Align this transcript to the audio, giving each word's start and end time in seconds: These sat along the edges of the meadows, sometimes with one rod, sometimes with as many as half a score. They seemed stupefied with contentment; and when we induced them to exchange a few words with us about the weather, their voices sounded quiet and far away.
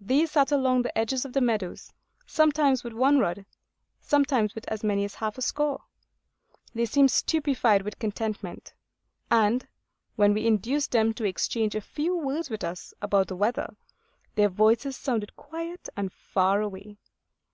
These 0.00 0.30
sat 0.30 0.50
along 0.50 0.80
the 0.80 0.96
edges 0.96 1.26
of 1.26 1.34
the 1.34 1.42
meadows, 1.42 1.92
sometimes 2.24 2.82
with 2.82 2.94
one 2.94 3.18
rod, 3.18 3.44
sometimes 4.00 4.54
with 4.54 4.66
as 4.68 4.82
many 4.82 5.04
as 5.04 5.16
half 5.16 5.36
a 5.36 5.42
score. 5.42 5.82
They 6.74 6.86
seemed 6.86 7.10
stupefied 7.10 7.82
with 7.82 7.98
contentment; 7.98 8.72
and 9.30 9.68
when 10.16 10.32
we 10.32 10.46
induced 10.46 10.92
them 10.92 11.12
to 11.12 11.24
exchange 11.24 11.74
a 11.74 11.82
few 11.82 12.16
words 12.16 12.48
with 12.48 12.64
us 12.64 12.94
about 13.02 13.28
the 13.28 13.36
weather, 13.36 13.76
their 14.36 14.48
voices 14.48 14.96
sounded 14.96 15.36
quiet 15.36 15.90
and 15.94 16.10
far 16.14 16.62
away. 16.62 16.96